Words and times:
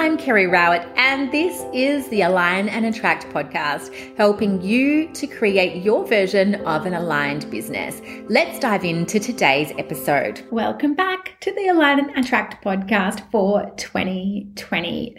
I'm 0.00 0.16
Kerry 0.16 0.46
Rowett, 0.46 0.88
and 0.96 1.30
this 1.30 1.62
is 1.74 2.08
the 2.08 2.22
Align 2.22 2.70
and 2.70 2.86
Attract 2.86 3.26
podcast, 3.34 4.16
helping 4.16 4.62
you 4.62 5.12
to 5.12 5.26
create 5.26 5.84
your 5.84 6.06
version 6.06 6.54
of 6.64 6.86
an 6.86 6.94
aligned 6.94 7.50
business. 7.50 8.00
Let's 8.30 8.58
dive 8.58 8.82
into 8.82 9.20
today's 9.20 9.72
episode. 9.76 10.42
Welcome 10.50 10.94
back 10.94 11.38
to 11.40 11.52
the 11.52 11.68
Align 11.68 12.00
and 12.00 12.16
Attract 12.16 12.64
podcast 12.64 13.30
for 13.30 13.70
2023. 13.76 15.18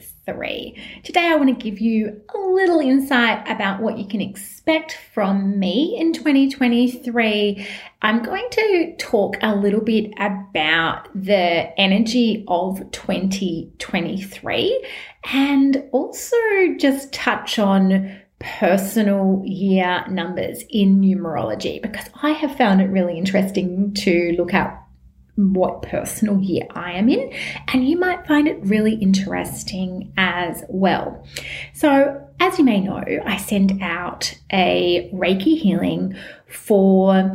Today, 1.03 1.28
I 1.28 1.35
want 1.35 1.49
to 1.49 1.63
give 1.63 1.79
you 1.79 2.21
a 2.33 2.37
little 2.37 2.79
insight 2.79 3.47
about 3.47 3.81
what 3.81 3.97
you 3.97 4.06
can 4.08 4.21
expect 4.21 4.97
from 5.13 5.60
me 5.60 5.96
in 5.97 6.13
2023. 6.13 7.67
I'm 8.01 8.24
going 8.24 8.47
to 8.52 8.96
talk 8.97 9.38
a 9.42 9.56
little 9.56 9.81
bit 9.81 10.12
about 10.17 11.07
the 11.13 11.79
energy 11.79 12.44
of 12.47 12.79
2023 12.92 14.88
and 15.31 15.83
also 15.92 16.35
just 16.77 17.13
touch 17.13 17.59
on 17.59 18.17
personal 18.39 19.41
year 19.45 20.03
numbers 20.09 20.63
in 20.70 20.99
numerology 20.99 21.81
because 21.81 22.09
I 22.21 22.31
have 22.31 22.55
found 22.55 22.81
it 22.81 22.88
really 22.88 23.17
interesting 23.17 23.93
to 23.95 24.35
look 24.38 24.53
at 24.53 24.81
what 25.35 25.81
personal 25.81 26.40
year 26.40 26.67
I 26.71 26.94
am 26.94 27.09
in, 27.09 27.34
and 27.67 27.85
you 27.88 27.99
might 27.99 28.26
find 28.27 28.48
it 28.48 28.59
really 28.62 28.95
interesting 28.95 30.13
as 30.17 30.63
well. 30.67 31.23
So, 31.73 32.27
as 32.39 32.58
you 32.58 32.66
may 32.66 32.80
know, 32.80 33.03
I 33.26 33.38
send 33.38 33.80
out 33.81 34.36
a 34.52 35.12
Reiki 35.13 35.59
healing 35.59 36.16
for 36.48 37.34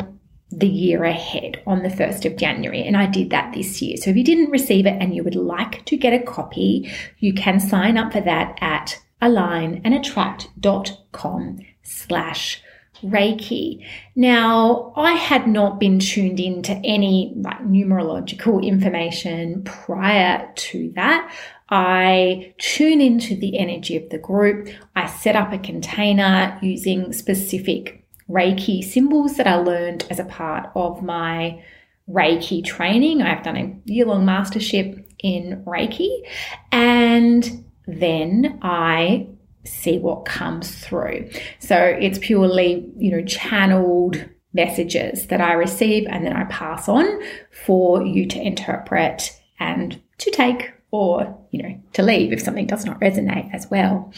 the 0.50 0.68
year 0.68 1.04
ahead 1.04 1.62
on 1.66 1.82
the 1.82 1.88
1st 1.88 2.26
of 2.26 2.36
January, 2.36 2.82
and 2.82 2.96
I 2.96 3.06
did 3.06 3.30
that 3.30 3.54
this 3.54 3.82
year. 3.82 3.96
So, 3.96 4.10
if 4.10 4.16
you 4.16 4.24
didn't 4.24 4.50
receive 4.50 4.86
it 4.86 5.00
and 5.00 5.14
you 5.14 5.22
would 5.24 5.36
like 5.36 5.84
to 5.86 5.96
get 5.96 6.12
a 6.12 6.20
copy, 6.20 6.90
you 7.18 7.34
can 7.34 7.58
sign 7.60 7.96
up 7.96 8.12
for 8.12 8.20
that 8.20 8.58
at 8.60 9.00
alignandattract.com 9.22 11.58
slash 11.82 12.62
Reiki. 13.02 13.84
Now, 14.14 14.92
I 14.96 15.12
had 15.12 15.46
not 15.46 15.78
been 15.78 15.98
tuned 15.98 16.40
into 16.40 16.72
any 16.84 17.32
like 17.36 17.60
numerological 17.60 18.62
information 18.64 19.62
prior 19.64 20.50
to 20.54 20.92
that. 20.94 21.30
I 21.68 22.54
tune 22.58 23.00
into 23.00 23.36
the 23.36 23.58
energy 23.58 23.96
of 23.96 24.08
the 24.10 24.18
group. 24.18 24.68
I 24.94 25.06
set 25.06 25.36
up 25.36 25.52
a 25.52 25.58
container 25.58 26.58
using 26.62 27.12
specific 27.12 28.04
Reiki 28.30 28.82
symbols 28.82 29.36
that 29.36 29.46
I 29.46 29.56
learned 29.56 30.06
as 30.10 30.18
a 30.18 30.24
part 30.24 30.70
of 30.74 31.02
my 31.02 31.62
Reiki 32.08 32.64
training. 32.64 33.22
I've 33.22 33.42
done 33.42 33.56
a 33.56 33.76
year 33.84 34.06
long 34.06 34.24
mastership 34.24 35.04
in 35.22 35.62
Reiki 35.64 36.20
and 36.70 37.64
then 37.86 38.58
I 38.62 39.28
see 39.66 39.98
what 39.98 40.24
comes 40.24 40.74
through. 40.84 41.28
So 41.58 41.76
it's 41.76 42.18
purely, 42.18 42.90
you 42.96 43.10
know, 43.10 43.24
channeled 43.24 44.24
messages 44.52 45.26
that 45.26 45.40
I 45.40 45.52
receive 45.52 46.06
and 46.08 46.24
then 46.24 46.32
I 46.32 46.44
pass 46.44 46.88
on 46.88 47.20
for 47.50 48.02
you 48.02 48.26
to 48.26 48.40
interpret 48.40 49.38
and 49.60 50.00
to 50.18 50.30
take 50.30 50.72
or, 50.90 51.36
you 51.50 51.62
know, 51.62 51.78
to 51.92 52.02
leave 52.02 52.32
if 52.32 52.40
something 52.40 52.66
does 52.66 52.84
not 52.86 53.00
resonate 53.00 53.52
as 53.52 53.68
well. 53.70 54.12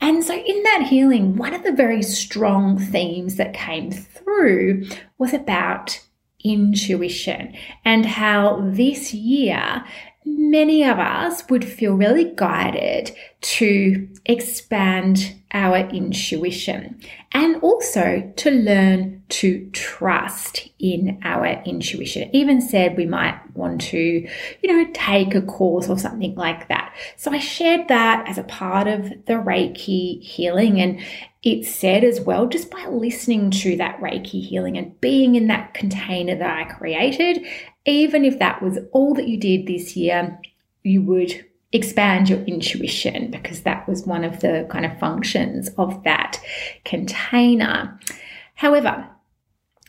And 0.00 0.22
so 0.22 0.34
in 0.34 0.62
that 0.64 0.86
healing, 0.88 1.36
one 1.36 1.54
of 1.54 1.62
the 1.62 1.72
very 1.72 2.02
strong 2.02 2.78
themes 2.78 3.36
that 3.36 3.54
came 3.54 3.90
through 3.90 4.86
was 5.16 5.32
about 5.32 6.00
intuition 6.44 7.54
and 7.84 8.04
how 8.06 8.60
this 8.62 9.14
year 9.14 9.84
many 10.24 10.84
of 10.84 10.98
us 10.98 11.48
would 11.48 11.64
feel 11.64 11.94
really 11.94 12.32
guided 12.36 13.10
to 13.40 14.08
expand 14.26 15.34
our 15.52 15.78
intuition 15.88 17.00
and 17.32 17.56
also 17.62 18.32
to 18.36 18.50
learn 18.50 19.22
to 19.28 19.68
trust 19.70 20.68
in 20.78 21.18
our 21.22 21.46
intuition. 21.64 22.28
even 22.34 22.60
said 22.60 22.96
we 22.96 23.06
might 23.06 23.38
want 23.54 23.80
to, 23.80 23.98
you 23.98 24.28
know, 24.62 24.90
take 24.92 25.34
a 25.34 25.42
course 25.42 25.88
or 25.88 25.98
something 25.98 26.34
like 26.34 26.68
that. 26.68 26.94
So 27.16 27.30
I 27.30 27.38
shared 27.38 27.88
that 27.88 28.28
as 28.28 28.38
a 28.38 28.42
part 28.42 28.88
of 28.88 29.08
the 29.26 29.34
Reiki 29.34 30.22
healing 30.22 30.80
and 30.80 31.00
it 31.42 31.64
said 31.64 32.04
as 32.04 32.20
well, 32.20 32.46
just 32.46 32.70
by 32.70 32.86
listening 32.86 33.50
to 33.52 33.76
that 33.76 34.00
Reiki 34.00 34.44
healing 34.44 34.76
and 34.76 35.00
being 35.00 35.34
in 35.34 35.46
that 35.46 35.72
container 35.72 36.34
that 36.34 36.58
I 36.58 36.64
created, 36.72 37.46
even 37.84 38.24
if 38.24 38.38
that 38.38 38.60
was 38.62 38.78
all 38.92 39.14
that 39.14 39.28
you 39.28 39.38
did 39.38 39.66
this 39.66 39.96
year, 39.96 40.38
you 40.82 41.02
would 41.02 41.44
expand 41.72 42.28
your 42.28 42.40
intuition 42.40 43.30
because 43.30 43.62
that 43.62 43.86
was 43.88 44.06
one 44.06 44.24
of 44.24 44.40
the 44.40 44.66
kind 44.70 44.86
of 44.86 44.98
functions 44.98 45.68
of 45.76 46.02
that 46.04 46.40
container. 46.84 47.98
However, 48.54 49.06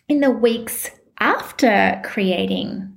in 0.07 0.19
the 0.19 0.31
weeks 0.31 0.91
after 1.19 2.01
creating 2.03 2.93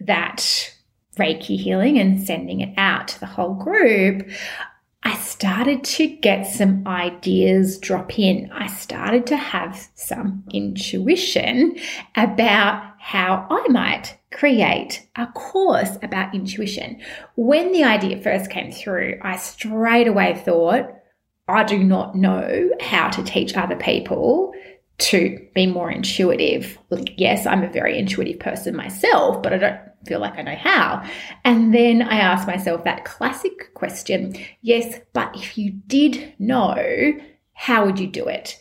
that 0.00 0.74
Reiki 1.16 1.58
healing 1.58 1.98
and 1.98 2.20
sending 2.20 2.60
it 2.60 2.74
out 2.76 3.08
to 3.08 3.20
the 3.20 3.26
whole 3.26 3.54
group, 3.54 4.28
I 5.04 5.16
started 5.16 5.84
to 5.84 6.08
get 6.08 6.46
some 6.46 6.86
ideas 6.88 7.78
drop 7.78 8.18
in. 8.18 8.50
I 8.52 8.66
started 8.68 9.26
to 9.26 9.36
have 9.36 9.88
some 9.94 10.44
intuition 10.52 11.76
about 12.16 12.94
how 12.98 13.46
I 13.50 13.68
might 13.68 14.18
create 14.34 15.08
a 15.16 15.26
course 15.28 15.96
about 16.02 16.34
intuition. 16.34 17.00
When 17.36 17.72
the 17.72 17.84
idea 17.84 18.20
first 18.20 18.50
came 18.50 18.72
through, 18.72 19.18
I 19.22 19.36
straight 19.36 20.08
away 20.08 20.34
thought, 20.44 20.90
I 21.48 21.62
do 21.64 21.82
not 21.82 22.14
know 22.14 22.70
how 22.80 23.08
to 23.10 23.22
teach 23.22 23.56
other 23.56 23.76
people 23.76 24.52
to 24.96 25.46
be 25.54 25.66
more 25.66 25.90
intuitive. 25.90 26.78
Yes, 27.16 27.46
I'm 27.46 27.62
a 27.62 27.68
very 27.68 27.98
intuitive 27.98 28.40
person 28.40 28.76
myself, 28.76 29.42
but 29.42 29.52
I 29.52 29.58
don't 29.58 29.80
feel 30.06 30.20
like 30.20 30.38
I 30.38 30.42
know 30.42 30.56
how. 30.56 31.08
And 31.44 31.74
then 31.74 32.02
I 32.02 32.16
asked 32.16 32.46
myself 32.46 32.84
that 32.84 33.04
classic 33.04 33.72
question 33.74 34.36
yes, 34.62 35.00
but 35.12 35.34
if 35.36 35.56
you 35.56 35.72
did 35.86 36.34
know, 36.38 37.12
how 37.54 37.86
would 37.86 37.98
you 37.98 38.06
do 38.06 38.26
it? 38.26 38.58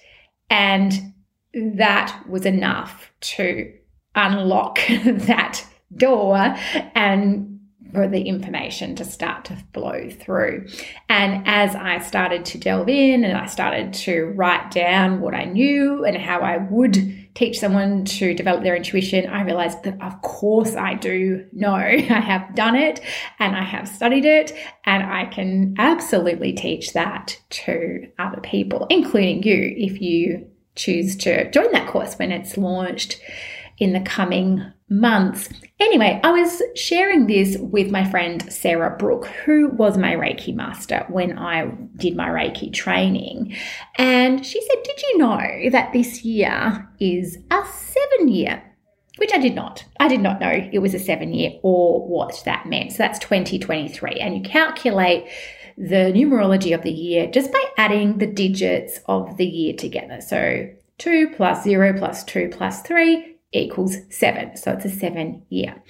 And 0.49 1.13
that 1.53 2.23
was 2.27 2.45
enough 2.45 3.11
to 3.21 3.73
unlock 4.15 4.79
that 5.05 5.65
door 5.95 6.55
and 6.95 7.53
for 7.93 8.07
the 8.07 8.23
information 8.23 8.95
to 8.95 9.05
start 9.05 9.45
to 9.45 9.57
flow 9.73 10.09
through. 10.09 10.67
And 11.09 11.47
as 11.47 11.75
I 11.75 11.99
started 11.99 12.43
to 12.45 12.57
delve 12.57 12.89
in 12.89 13.23
and 13.23 13.37
I 13.37 13.45
started 13.45 13.93
to 13.93 14.25
write 14.35 14.71
down 14.71 15.21
what 15.21 15.35
I 15.35 15.45
knew 15.45 16.03
and 16.03 16.17
how 16.17 16.39
I 16.39 16.57
would 16.57 16.95
teach 17.35 17.59
someone 17.59 18.05
to 18.05 18.33
develop 18.33 18.63
their 18.63 18.75
intuition, 18.75 19.27
I 19.27 19.43
realized 19.43 19.83
that 19.83 20.01
of 20.01 20.21
course 20.21 20.75
I 20.75 20.95
do 20.95 21.45
know. 21.51 21.75
I 21.75 21.99
have 21.99 22.55
done 22.55 22.75
it 22.75 22.99
and 23.39 23.55
I 23.55 23.63
have 23.63 23.87
studied 23.87 24.25
it 24.25 24.53
and 24.85 25.03
I 25.03 25.25
can 25.25 25.75
absolutely 25.77 26.53
teach 26.53 26.93
that 26.93 27.39
to 27.51 28.07
other 28.17 28.41
people, 28.41 28.87
including 28.89 29.43
you 29.43 29.73
if 29.77 30.01
you 30.01 30.47
choose 30.75 31.15
to 31.15 31.49
join 31.51 31.71
that 31.71 31.87
course 31.87 32.15
when 32.15 32.31
it's 32.31 32.57
launched 32.57 33.21
in 33.83 33.93
the 33.93 34.01
coming 34.01 34.63
months. 34.89 35.49
Anyway, 35.79 36.19
I 36.23 36.31
was 36.31 36.61
sharing 36.75 37.27
this 37.27 37.57
with 37.57 37.91
my 37.91 38.09
friend 38.09 38.51
Sarah 38.51 38.95
Brook, 38.97 39.25
who 39.25 39.69
was 39.69 39.97
my 39.97 40.13
Reiki 40.13 40.55
master 40.55 41.05
when 41.09 41.37
I 41.37 41.65
did 41.97 42.15
my 42.15 42.29
Reiki 42.29 42.71
training. 42.71 43.55
And 43.97 44.45
she 44.45 44.61
said, 44.61 44.83
Did 44.83 45.01
you 45.01 45.17
know 45.17 45.69
that 45.71 45.91
this 45.93 46.23
year 46.23 46.87
is 46.99 47.37
a 47.51 47.65
seven 47.65 48.29
year? 48.29 48.63
Which 49.17 49.33
I 49.33 49.37
did 49.37 49.53
not. 49.53 49.85
I 49.99 50.07
did 50.07 50.21
not 50.21 50.39
know 50.39 50.69
it 50.71 50.79
was 50.79 50.93
a 50.93 50.99
seven 50.99 51.33
year 51.33 51.51
or 51.61 52.07
what 52.07 52.41
that 52.45 52.65
meant. 52.65 52.93
So 52.93 52.99
that's 52.99 53.19
2023. 53.19 54.15
And 54.15 54.35
you 54.35 54.41
calculate 54.41 55.27
the 55.77 56.11
numerology 56.15 56.73
of 56.73 56.81
the 56.83 56.91
year 56.91 57.27
just 57.27 57.51
by 57.51 57.63
adding 57.77 58.17
the 58.17 58.27
digits 58.27 58.99
of 59.07 59.37
the 59.37 59.45
year 59.45 59.75
together. 59.75 60.21
So 60.21 60.69
2 60.99 61.31
plus 61.35 61.63
0 61.63 61.97
plus 61.97 62.23
2 62.23 62.49
plus 62.49 62.81
3 62.81 63.32
equals 63.53 63.95
seven. 64.09 64.55
So 64.57 64.71
it's 64.71 64.85
a 64.85 64.89
seven 64.89 65.43
year. 65.49 65.81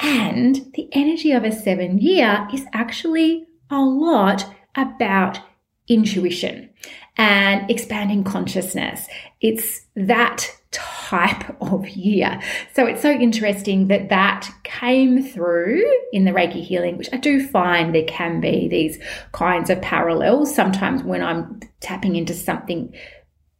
And 0.00 0.72
the 0.74 0.88
energy 0.92 1.32
of 1.32 1.44
a 1.44 1.52
seven 1.52 1.98
year 1.98 2.46
is 2.52 2.64
actually 2.72 3.46
a 3.70 3.80
lot 3.80 4.44
about 4.76 5.40
intuition 5.88 6.70
and 7.16 7.70
expanding 7.70 8.24
consciousness. 8.24 9.06
It's 9.40 9.82
that 9.94 10.50
type 10.70 11.56
of 11.60 11.88
year. 11.88 12.40
So 12.74 12.86
it's 12.86 13.02
so 13.02 13.10
interesting 13.10 13.88
that 13.88 14.08
that 14.08 14.50
came 14.64 15.22
through 15.22 15.84
in 16.12 16.24
the 16.24 16.32
Reiki 16.32 16.64
healing, 16.64 16.96
which 16.96 17.10
I 17.12 17.18
do 17.18 17.46
find 17.46 17.94
there 17.94 18.04
can 18.04 18.40
be 18.40 18.68
these 18.68 18.98
kinds 19.32 19.70
of 19.70 19.80
parallels 19.82 20.54
sometimes 20.54 21.02
when 21.02 21.22
I'm 21.22 21.60
tapping 21.80 22.16
into 22.16 22.34
something 22.34 22.94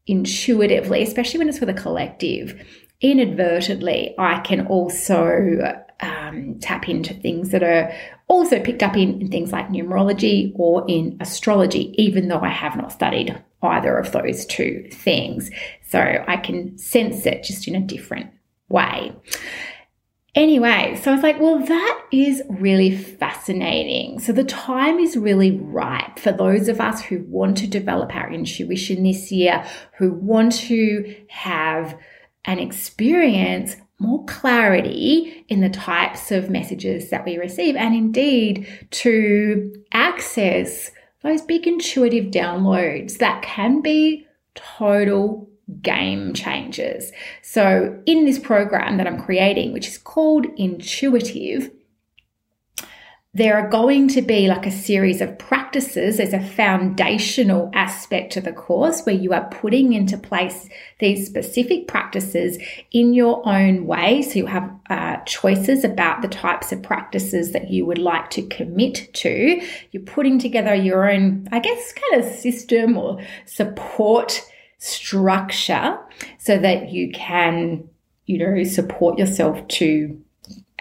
intuitively, 0.06 1.02
especially 1.02 1.38
when 1.38 1.48
it's 1.48 1.58
for 1.58 1.66
the 1.66 1.74
collective 1.74 2.60
inadvertently, 3.02 4.14
I 4.18 4.40
can 4.40 4.66
also 4.68 5.82
um, 6.00 6.58
tap 6.60 6.88
into 6.88 7.14
things 7.14 7.50
that 7.50 7.62
are 7.62 7.92
also 8.28 8.60
picked 8.60 8.82
up 8.82 8.96
in, 8.96 9.20
in 9.20 9.28
things 9.28 9.52
like 9.52 9.68
numerology 9.68 10.52
or 10.54 10.84
in 10.88 11.16
astrology, 11.20 11.94
even 12.02 12.28
though 12.28 12.40
I 12.40 12.48
have 12.48 12.76
not 12.76 12.92
studied 12.92 13.38
either 13.62 13.96
of 13.98 14.12
those 14.12 14.46
two 14.46 14.88
things. 14.90 15.50
So 15.86 16.24
I 16.26 16.36
can 16.36 16.78
sense 16.78 17.26
it 17.26 17.44
just 17.44 17.68
in 17.68 17.74
a 17.74 17.80
different 17.80 18.30
way. 18.68 19.12
Anyway, 20.34 20.98
so 21.02 21.10
I 21.10 21.14
was 21.14 21.22
like, 21.22 21.38
well, 21.38 21.58
that 21.58 22.04
is 22.10 22.42
really 22.48 22.96
fascinating. 22.96 24.18
So 24.18 24.32
the 24.32 24.44
time 24.44 24.98
is 24.98 25.14
really 25.14 25.50
ripe 25.58 26.18
for 26.18 26.32
those 26.32 26.68
of 26.68 26.80
us 26.80 27.02
who 27.02 27.22
want 27.28 27.58
to 27.58 27.66
develop 27.66 28.16
our 28.16 28.32
intuition 28.32 29.02
this 29.02 29.30
year, 29.30 29.62
who 29.98 30.14
want 30.14 30.52
to 30.52 31.14
have 31.28 31.98
an 32.44 32.58
experience 32.58 33.76
more 33.98 34.24
clarity 34.24 35.44
in 35.48 35.60
the 35.60 35.70
types 35.70 36.32
of 36.32 36.50
messages 36.50 37.10
that 37.10 37.24
we 37.24 37.38
receive, 37.38 37.76
and 37.76 37.94
indeed 37.94 38.66
to 38.90 39.72
access 39.92 40.90
those 41.22 41.40
big 41.40 41.66
intuitive 41.66 42.26
downloads 42.26 43.18
that 43.18 43.42
can 43.42 43.80
be 43.80 44.26
total 44.54 45.48
game 45.80 46.34
changers. 46.34 47.12
So, 47.42 48.02
in 48.06 48.24
this 48.24 48.38
program 48.38 48.98
that 48.98 49.06
I'm 49.06 49.22
creating, 49.22 49.72
which 49.72 49.86
is 49.86 49.98
called 49.98 50.46
Intuitive, 50.56 51.70
there 53.34 53.56
are 53.56 53.68
going 53.68 54.08
to 54.08 54.20
be 54.20 54.48
like 54.48 54.66
a 54.66 54.70
series 54.70 55.20
of 55.20 55.38
practices. 55.38 55.61
There's 55.72 56.34
a 56.34 56.40
foundational 56.40 57.70
aspect 57.74 58.32
to 58.32 58.40
the 58.40 58.52
course 58.52 59.02
where 59.02 59.14
you 59.14 59.32
are 59.32 59.48
putting 59.48 59.92
into 59.92 60.16
place 60.16 60.68
these 60.98 61.26
specific 61.26 61.88
practices 61.88 62.58
in 62.90 63.14
your 63.14 63.46
own 63.48 63.86
way. 63.86 64.22
So 64.22 64.38
you 64.38 64.46
have 64.46 64.70
uh, 64.90 65.16
choices 65.24 65.84
about 65.84 66.22
the 66.22 66.28
types 66.28 66.72
of 66.72 66.82
practices 66.82 67.52
that 67.52 67.70
you 67.70 67.86
would 67.86 67.98
like 67.98 68.30
to 68.30 68.42
commit 68.42 69.12
to. 69.14 69.62
You're 69.90 70.02
putting 70.02 70.38
together 70.38 70.74
your 70.74 71.10
own, 71.10 71.48
I 71.52 71.58
guess, 71.58 71.92
kind 71.92 72.22
of 72.22 72.32
system 72.32 72.96
or 72.96 73.20
support 73.46 74.44
structure 74.78 75.98
so 76.38 76.58
that 76.58 76.90
you 76.90 77.12
can, 77.12 77.88
you 78.26 78.38
know, 78.38 78.64
support 78.64 79.18
yourself 79.18 79.66
to 79.68 80.20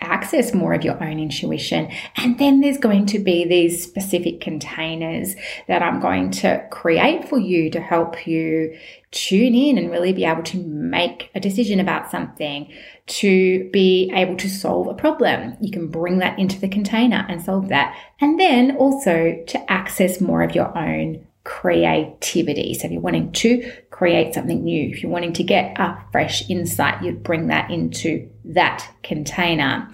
access 0.02 0.54
more 0.54 0.74
of 0.74 0.84
your 0.84 1.02
own 1.02 1.20
intuition. 1.20 1.92
And 2.18 2.38
then 2.38 2.60
there's 2.60 2.78
going 2.78 3.06
to 3.08 3.20
be 3.20 3.46
these 3.46 3.82
specific 3.82 4.42
containers 4.42 5.36
that 5.68 5.82
I'm 5.82 6.00
going 6.00 6.32
to 6.32 6.66
create 6.70 7.30
for 7.30 7.40
you 7.40 7.70
to 7.72 7.80
help 7.80 8.28
you 8.28 8.78
tune 9.12 9.56
in 9.56 9.78
and 9.78 9.92
really 9.92 10.14
be 10.14 10.26
able 10.26 10.44
to 10.44 10.58
make 10.58 11.30
a 11.36 11.40
decision 11.40 11.80
about 11.80 12.10
something, 12.10 12.72
to 13.08 13.70
be 13.72 14.12
able 14.14 14.38
to 14.38 14.50
solve 14.50 14.88
a 14.88 14.94
problem. 14.94 15.58
You 15.60 15.72
can 15.72 15.88
bring 15.88 16.20
that 16.20 16.40
into 16.40 16.60
the 16.60 16.70
container 16.70 17.26
and 17.30 17.42
solve 17.42 17.70
that. 17.70 17.96
And 18.20 18.40
then 18.40 18.78
also 18.78 19.44
to 19.48 19.72
access 19.72 20.22
more 20.22 20.44
of 20.44 20.56
your 20.56 20.76
own 20.78 21.26
creativity. 21.44 22.74
So 22.74 22.86
if 22.86 22.92
you're 22.92 23.02
wanting 23.02 23.32
to 23.32 23.72
create 23.90 24.34
something 24.34 24.64
new, 24.64 24.90
if 24.90 25.02
you're 25.02 25.12
wanting 25.12 25.34
to 25.34 25.44
get 25.44 25.80
a 25.80 25.98
fresh 26.12 26.48
insight, 26.50 27.04
you'd 27.04 27.24
bring 27.24 27.48
that 27.48 27.72
into 27.72 28.30
that 28.46 28.88
container. 29.04 29.90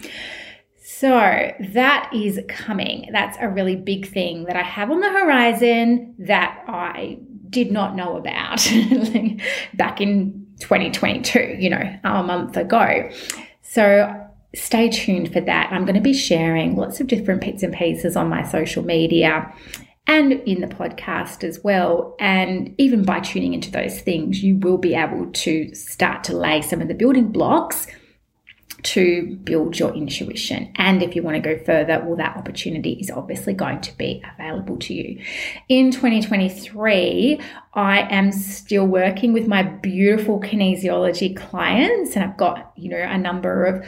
So 0.81 1.09
that 1.73 2.09
is 2.13 2.39
coming. 2.47 3.09
That's 3.11 3.37
a 3.39 3.47
really 3.47 3.75
big 3.75 4.07
thing 4.07 4.45
that 4.45 4.55
I 4.55 4.63
have 4.63 4.89
on 4.89 4.99
the 4.99 5.11
horizon 5.11 6.15
that 6.19 6.63
I 6.67 7.19
did 7.49 7.71
not 7.71 7.95
know 7.95 8.17
about 8.17 8.57
back 9.75 10.01
in 10.01 10.47
2022, 10.59 11.57
you 11.59 11.69
know, 11.69 11.99
a 12.03 12.23
month 12.23 12.57
ago. 12.57 13.09
So 13.61 14.27
stay 14.55 14.89
tuned 14.89 15.31
for 15.31 15.41
that. 15.41 15.71
I'm 15.71 15.83
going 15.83 15.95
to 15.95 16.01
be 16.01 16.13
sharing 16.13 16.75
lots 16.75 16.99
of 16.99 17.07
different 17.07 17.41
bits 17.41 17.63
and 17.63 17.73
pieces 17.73 18.15
on 18.15 18.27
my 18.27 18.43
social 18.43 18.83
media 18.83 19.53
and 20.07 20.31
in 20.31 20.61
the 20.61 20.67
podcast 20.67 21.43
as 21.43 21.63
well. 21.63 22.15
And 22.19 22.73
even 22.77 23.03
by 23.03 23.19
tuning 23.19 23.53
into 23.53 23.69
those 23.69 23.99
things, 24.01 24.41
you 24.41 24.55
will 24.55 24.77
be 24.77 24.95
able 24.95 25.31
to 25.31 25.75
start 25.75 26.23
to 26.25 26.37
lay 26.37 26.61
some 26.61 26.81
of 26.81 26.87
the 26.87 26.95
building 26.95 27.29
blocks 27.29 27.87
to 28.83 29.35
build 29.43 29.77
your 29.77 29.93
intuition. 29.93 30.71
And 30.75 31.01
if 31.01 31.15
you 31.15 31.23
want 31.23 31.35
to 31.35 31.41
go 31.41 31.61
further, 31.63 32.01
well, 32.05 32.15
that 32.17 32.37
opportunity 32.37 32.93
is 32.93 33.09
obviously 33.09 33.53
going 33.53 33.81
to 33.81 33.97
be 33.97 34.23
available 34.33 34.77
to 34.77 34.93
you. 34.93 35.21
In 35.67 35.91
2023, 35.91 37.41
I 37.73 38.01
am 38.01 38.31
still 38.31 38.85
working 38.85 39.33
with 39.33 39.47
my 39.47 39.63
beautiful 39.63 40.39
kinesiology 40.39 41.35
clients, 41.35 42.15
and 42.15 42.23
I've 42.23 42.37
got, 42.37 42.71
you 42.75 42.89
know, 42.89 42.97
a 42.97 43.17
number 43.17 43.65
of 43.65 43.85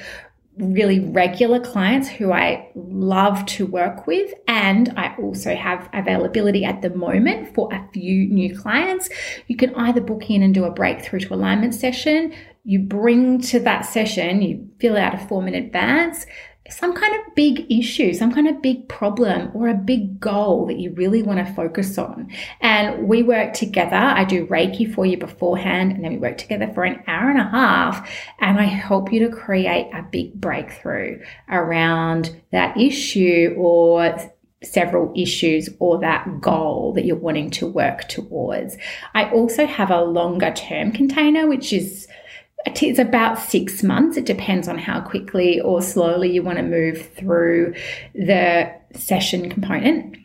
really 0.60 1.00
regular 1.00 1.60
clients 1.60 2.08
who 2.08 2.32
I 2.32 2.70
love 2.76 3.46
to 3.48 3.66
work 3.66 4.06
with. 4.06 4.34
And 4.48 4.94
I 4.98 5.16
also 5.18 5.56
have 5.56 5.90
availability 5.94 6.66
at 6.66 6.82
the 6.82 6.90
moment 6.90 7.54
for 7.56 7.74
a 7.74 7.88
few 7.94 8.28
new 8.28 8.58
clients. 8.58 9.10
You 9.48 9.56
can 9.56 9.74
either 9.76 10.02
book 10.02 10.30
in 10.30 10.44
and 10.44 10.54
do 10.54 10.66
a 10.66 10.72
breakthrough 10.72 11.20
to 11.22 11.34
alignment 11.34 11.74
session. 11.76 12.34
You 12.66 12.80
bring 12.80 13.42
to 13.44 13.60
that 13.62 13.86
session, 13.86 14.42
you 14.42 14.70
fill 14.80 14.98
out 14.98 15.16
a 15.16 15.18
form 15.18 15.48
in 15.48 15.56
advance 15.56 16.26
some 16.70 16.94
kind 16.94 17.14
of 17.16 17.36
big 17.36 17.72
issue, 17.72 18.14
some 18.14 18.32
kind 18.32 18.48
of 18.48 18.62
big 18.62 18.88
problem 18.88 19.52
or 19.54 19.68
a 19.68 19.74
big 19.74 20.20
goal 20.20 20.66
that 20.68 20.80
you 20.80 20.92
really 20.94 21.24
want 21.24 21.46
to 21.46 21.54
focus 21.54 21.98
on. 21.98 22.30
And 22.62 23.08
we 23.08 23.24
work 23.24 23.54
together. 23.54 23.96
I 23.96 24.24
do 24.24 24.46
Reiki 24.48 24.94
for 24.94 25.06
you 25.06 25.18
beforehand, 25.18 25.92
and 25.92 26.04
then 26.04 26.14
we 26.14 26.18
work 26.18 26.38
together 26.38 26.72
for 26.74 26.84
an 26.84 27.04
hour 27.08 27.30
and 27.30 27.40
a 27.40 27.50
half. 27.50 28.10
And 28.40 28.60
I 28.60 28.64
help 28.64 29.12
you 29.12 29.28
to 29.28 29.36
create 29.36 29.90
a 29.94 30.04
big 30.04 30.40
breakthrough 30.40 31.22
around 31.50 32.42
that 32.52 32.78
issue 32.78 33.56
or 33.58 34.18
several 34.62 35.14
issues 35.16 35.70
or 35.80 36.00
that 36.00 36.42
goal 36.42 36.94
that 36.94 37.06
you're 37.06 37.16
wanting 37.16 37.50
to 37.50 37.68
work 37.68 38.08
towards. 38.10 38.78
I 39.14 39.30
also 39.32 39.66
have 39.66 39.90
a 39.90 40.02
longer 40.02 40.52
term 40.52 40.92
container, 40.92 41.48
which 41.48 41.72
is 41.72 42.08
it's 42.66 43.00
about 43.00 43.40
six 43.40 43.84
months. 43.84 44.18
It 44.18 44.26
depends 44.26 44.68
on 44.68 44.78
how 44.78 45.02
quickly 45.02 45.60
or 45.62 45.82
slowly 45.82 46.32
you 46.32 46.44
want 46.44 46.58
to 46.58 46.64
move 46.64 47.10
through 47.16 47.74
the 48.14 48.72
session 48.94 49.50
component 49.50 50.18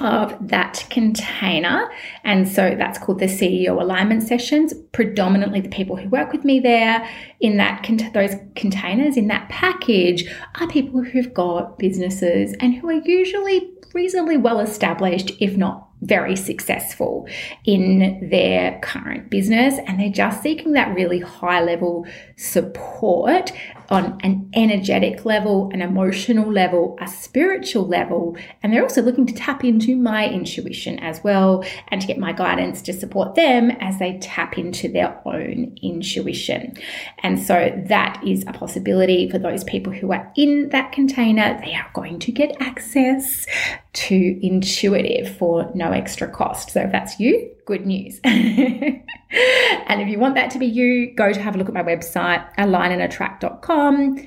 of 0.00 0.36
that 0.48 0.86
container. 0.88 1.90
And 2.24 2.48
so 2.48 2.74
that's 2.76 2.98
called 2.98 3.18
the 3.18 3.26
CEO 3.26 3.80
alignment 3.80 4.22
sessions. 4.22 4.72
Predominantly 4.92 5.60
the 5.60 5.68
people 5.68 5.96
who 5.96 6.08
work 6.08 6.32
with 6.32 6.44
me 6.44 6.60
there 6.60 7.06
in 7.40 7.56
that 7.56 7.86
those 8.12 8.34
containers 8.54 9.16
in 9.16 9.28
that 9.28 9.48
package 9.48 10.30
are 10.60 10.68
people 10.68 11.02
who've 11.02 11.32
got 11.32 11.78
businesses 11.78 12.54
and 12.60 12.74
who 12.74 12.88
are 12.88 13.00
usually 13.04 13.70
reasonably 13.94 14.36
well 14.36 14.60
established 14.60 15.32
if 15.40 15.56
not 15.56 15.88
very 16.02 16.36
successful 16.36 17.28
in 17.64 18.28
their 18.30 18.78
current 18.82 19.28
business 19.30 19.78
and 19.86 20.00
they're 20.00 20.10
just 20.10 20.42
seeking 20.42 20.72
that 20.72 20.94
really 20.94 21.20
high 21.20 21.62
level 21.62 22.06
support 22.36 23.52
on 23.90 24.16
an 24.22 24.48
energetic 24.54 25.24
level, 25.24 25.68
an 25.72 25.82
emotional 25.82 26.50
level, 26.50 26.96
a 27.00 27.08
spiritual 27.08 27.86
level. 27.86 28.36
And 28.62 28.72
they're 28.72 28.84
also 28.84 29.02
looking 29.02 29.26
to 29.26 29.34
tap 29.34 29.64
into 29.64 29.96
my 29.96 30.28
intuition 30.28 31.00
as 31.00 31.22
well 31.24 31.64
and 31.88 32.00
to 32.00 32.06
get 32.06 32.16
my 32.16 32.32
guidance 32.32 32.82
to 32.82 32.92
support 32.92 33.34
them 33.34 33.72
as 33.80 33.98
they 33.98 34.18
tap 34.18 34.56
into 34.56 34.88
their 34.88 35.20
own 35.26 35.76
intuition. 35.82 36.76
And 37.18 37.29
so 37.38 37.70
that 37.86 38.22
is 38.26 38.44
a 38.46 38.52
possibility 38.52 39.28
for 39.30 39.38
those 39.38 39.64
people 39.64 39.92
who 39.92 40.12
are 40.12 40.32
in 40.36 40.70
that 40.70 40.92
container. 40.92 41.60
They 41.64 41.74
are 41.74 41.90
going 41.94 42.18
to 42.20 42.32
get 42.32 42.56
access 42.60 43.46
to 43.92 44.46
intuitive 44.46 45.36
for 45.36 45.70
no 45.74 45.92
extra 45.92 46.28
cost. 46.28 46.70
So 46.70 46.80
if 46.80 46.92
that's 46.92 47.20
you, 47.20 47.50
good 47.66 47.86
news. 47.86 48.20
and 48.24 49.04
if 49.32 50.08
you 50.08 50.18
want 50.18 50.34
that 50.36 50.50
to 50.52 50.58
be 50.58 50.66
you, 50.66 51.14
go 51.14 51.32
to 51.32 51.40
have 51.40 51.54
a 51.54 51.58
look 51.58 51.68
at 51.68 51.74
my 51.74 51.82
website, 51.82 52.46
alignandattract.com 52.56 54.26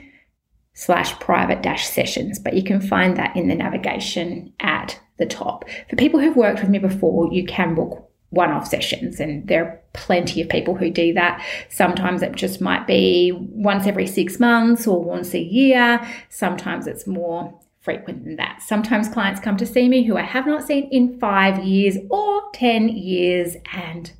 slash 0.73 1.19
private 1.19 1.61
dash 1.61 1.87
sessions. 1.87 2.39
But 2.39 2.53
you 2.53 2.63
can 2.63 2.81
find 2.81 3.17
that 3.17 3.35
in 3.35 3.47
the 3.47 3.55
navigation 3.55 4.53
at 4.59 4.99
the 5.17 5.25
top. 5.25 5.65
For 5.89 5.95
people 5.95 6.19
who've 6.19 6.35
worked 6.35 6.61
with 6.61 6.69
me 6.69 6.79
before, 6.79 7.31
you 7.31 7.45
can 7.45 7.75
book 7.75 8.09
one 8.33 8.51
off 8.51 8.67
sessions, 8.67 9.19
and 9.19 9.47
there 9.47 9.63
are 9.63 9.79
plenty 9.93 10.41
of 10.41 10.49
people 10.49 10.75
who 10.75 10.89
do 10.89 11.13
that. 11.13 11.45
Sometimes 11.69 12.23
it 12.23 12.35
just 12.35 12.59
might 12.59 12.87
be 12.87 13.31
once 13.31 13.85
every 13.85 14.07
six 14.07 14.39
months 14.39 14.87
or 14.87 15.03
once 15.03 15.33
a 15.35 15.39
year. 15.39 16.01
Sometimes 16.29 16.87
it's 16.87 17.05
more 17.05 17.59
frequent 17.81 18.23
than 18.23 18.37
that. 18.37 18.61
Sometimes 18.61 19.07
clients 19.07 19.39
come 19.39 19.57
to 19.57 19.65
see 19.65 19.87
me 19.87 20.03
who 20.03 20.17
I 20.17 20.23
have 20.23 20.47
not 20.47 20.63
seen 20.63 20.89
in 20.91 21.19
five 21.19 21.63
years 21.63 21.97
or 22.09 22.41
10 22.53 22.89
years, 22.89 23.55
and 23.71 24.11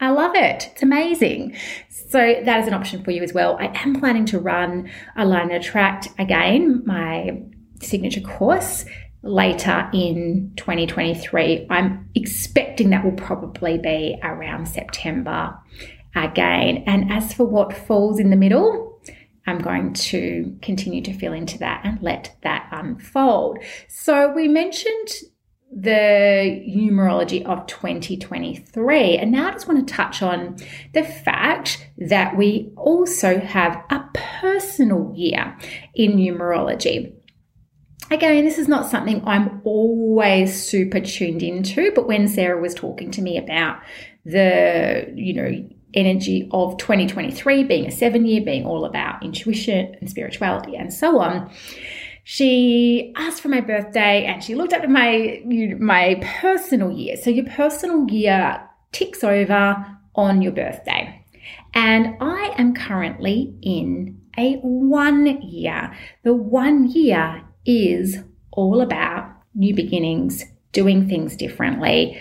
I 0.00 0.10
love 0.10 0.34
it. 0.34 0.68
It's 0.72 0.82
amazing. 0.82 1.56
So, 1.88 2.42
that 2.44 2.60
is 2.60 2.66
an 2.66 2.74
option 2.74 3.02
for 3.02 3.10
you 3.10 3.22
as 3.22 3.32
well. 3.32 3.56
I 3.58 3.66
am 3.84 3.98
planning 3.98 4.26
to 4.26 4.38
run 4.38 4.90
Align 5.16 5.50
and 5.50 5.52
Attract 5.52 6.08
again, 6.18 6.82
my 6.84 7.40
signature 7.80 8.20
course 8.20 8.84
later 9.22 9.88
in 9.92 10.52
2023. 10.56 11.66
I'm 11.70 12.08
expecting 12.14 12.90
that 12.90 13.04
will 13.04 13.12
probably 13.12 13.78
be 13.78 14.18
around 14.22 14.66
September 14.66 15.56
again. 16.14 16.84
And 16.86 17.12
as 17.12 17.32
for 17.32 17.44
what 17.44 17.76
falls 17.76 18.18
in 18.18 18.30
the 18.30 18.36
middle, 18.36 19.00
I'm 19.46 19.58
going 19.58 19.92
to 19.94 20.56
continue 20.62 21.02
to 21.02 21.12
feel 21.12 21.32
into 21.32 21.58
that 21.58 21.82
and 21.84 22.00
let 22.02 22.36
that 22.42 22.68
unfold. 22.70 23.58
So, 23.88 24.32
we 24.32 24.46
mentioned 24.46 25.08
the 25.74 26.62
numerology 26.68 27.44
of 27.44 27.66
2023. 27.66 29.16
And 29.16 29.32
now 29.32 29.48
I 29.48 29.52
just 29.52 29.66
want 29.66 29.86
to 29.86 29.94
touch 29.94 30.22
on 30.22 30.56
the 30.92 31.02
fact 31.02 31.88
that 31.96 32.36
we 32.36 32.70
also 32.76 33.40
have 33.40 33.82
a 33.90 34.04
personal 34.12 35.12
year 35.16 35.56
in 35.94 36.12
numerology. 36.12 37.14
Again, 38.10 38.44
this 38.44 38.58
is 38.58 38.68
not 38.68 38.90
something 38.90 39.22
I'm 39.26 39.62
always 39.64 40.62
super 40.62 41.00
tuned 41.00 41.42
into, 41.42 41.92
but 41.94 42.06
when 42.06 42.28
Sarah 42.28 42.60
was 42.60 42.74
talking 42.74 43.10
to 43.12 43.22
me 43.22 43.38
about 43.38 43.80
the, 44.24 45.10
you 45.14 45.34
know, 45.34 45.68
energy 45.94 46.48
of 46.52 46.76
2023 46.78 47.64
being 47.64 47.86
a 47.86 47.90
seven 47.90 48.26
year, 48.26 48.42
being 48.42 48.66
all 48.66 48.84
about 48.84 49.22
intuition 49.22 49.94
and 50.00 50.10
spirituality 50.10 50.74
and 50.76 50.92
so 50.92 51.20
on, 51.20 51.50
she 52.24 53.12
asked 53.16 53.40
for 53.40 53.48
my 53.48 53.60
birthday 53.60 54.24
and 54.24 54.42
she 54.42 54.54
looked 54.54 54.72
up 54.72 54.82
at 54.82 54.90
my 54.90 55.42
my 55.78 56.20
personal 56.40 56.90
year. 56.90 57.16
So 57.16 57.30
your 57.30 57.46
personal 57.46 58.08
year 58.08 58.62
ticks 58.92 59.24
over 59.24 59.86
on 60.14 60.42
your 60.42 60.52
birthday. 60.52 61.24
And 61.74 62.16
I 62.20 62.54
am 62.58 62.74
currently 62.74 63.54
in 63.62 64.20
a 64.38 64.56
one 64.56 65.40
year. 65.42 65.96
The 66.22 66.34
one 66.34 66.88
year 66.90 67.42
is 67.64 68.18
all 68.50 68.80
about 68.80 69.30
new 69.54 69.74
beginnings, 69.74 70.44
doing 70.72 71.08
things 71.08 71.36
differently. 71.36 72.20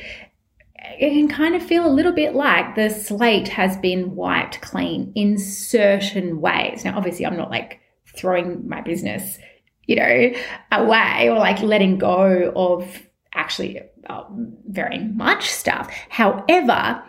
It 1.00 1.12
can 1.12 1.28
kind 1.28 1.56
of 1.56 1.64
feel 1.64 1.86
a 1.86 1.92
little 1.92 2.12
bit 2.12 2.36
like 2.36 2.76
the 2.76 2.90
slate 2.90 3.48
has 3.48 3.78
been 3.78 4.16
wiped 4.16 4.62
clean 4.62 5.12
in 5.16 5.38
certain 5.38 6.42
ways. 6.42 6.84
Now, 6.84 6.98
obviously, 6.98 7.26
I'm 7.26 7.38
not 7.38 7.52
like 7.52 7.80
throwing 8.16 8.68
my 8.68 8.82
business 8.82 9.40
you 9.92 9.96
know, 9.96 10.32
away 10.72 11.30
or 11.30 11.38
like 11.38 11.60
letting 11.62 11.98
go 11.98 12.54
of 12.56 13.02
actually 13.34 13.82
uh, 14.10 14.24
very 14.70 15.00
much 15.00 15.50
stuff. 15.50 15.94
However, 16.10 17.04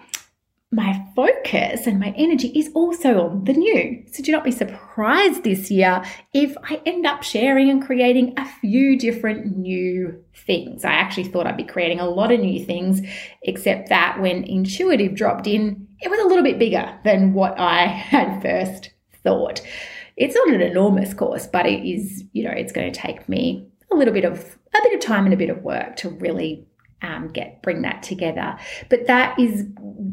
my 0.72 1.06
focus 1.14 1.86
and 1.86 2.00
my 2.00 2.14
energy 2.16 2.48
is 2.48 2.70
also 2.74 3.28
on 3.28 3.44
the 3.44 3.52
new. 3.52 4.02
So 4.10 4.22
do 4.22 4.32
not 4.32 4.42
be 4.42 4.50
surprised 4.50 5.44
this 5.44 5.70
year 5.70 6.02
if 6.32 6.56
I 6.64 6.80
end 6.86 7.06
up 7.06 7.22
sharing 7.22 7.68
and 7.68 7.84
creating 7.84 8.34
a 8.38 8.48
few 8.60 8.98
different 8.98 9.58
new 9.58 10.24
things. 10.34 10.84
I 10.84 10.92
actually 10.92 11.24
thought 11.24 11.46
I'd 11.46 11.56
be 11.56 11.64
creating 11.64 12.00
a 12.00 12.08
lot 12.08 12.32
of 12.32 12.40
new 12.40 12.64
things, 12.64 13.02
except 13.42 13.90
that 13.90 14.20
when 14.20 14.44
intuitive 14.44 15.14
dropped 15.14 15.46
in, 15.46 15.86
it 16.00 16.10
was 16.10 16.20
a 16.20 16.26
little 16.26 16.42
bit 16.42 16.58
bigger 16.58 16.98
than 17.04 17.34
what 17.34 17.60
I 17.60 17.86
had 17.86 18.40
first 18.42 18.90
thought 19.22 19.60
it's 20.16 20.34
not 20.34 20.48
an 20.48 20.60
enormous 20.60 21.14
course, 21.14 21.46
but 21.46 21.66
it 21.66 21.88
is, 21.88 22.24
you 22.32 22.44
know, 22.44 22.50
it's 22.50 22.72
going 22.72 22.90
to 22.90 23.00
take 23.00 23.28
me 23.28 23.66
a 23.90 23.94
little 23.94 24.14
bit 24.14 24.24
of 24.24 24.58
a 24.74 24.82
bit 24.82 24.94
of 24.94 25.00
time 25.00 25.24
and 25.24 25.34
a 25.34 25.36
bit 25.36 25.50
of 25.50 25.62
work 25.62 25.96
to 25.96 26.08
really 26.08 26.66
um, 27.02 27.28
get 27.28 27.62
bring 27.62 27.82
that 27.82 28.02
together. 28.02 28.56
But 28.88 29.06
that 29.06 29.38
is 29.38 29.64